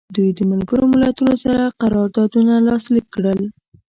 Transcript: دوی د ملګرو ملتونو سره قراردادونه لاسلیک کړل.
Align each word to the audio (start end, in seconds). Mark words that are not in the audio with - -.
دوی 0.15 0.29
د 0.37 0.39
ملګرو 0.51 0.85
ملتونو 0.93 1.35
سره 1.43 1.63
قراردادونه 1.81 2.53
لاسلیک 2.67 3.05
کړل. 3.15 3.39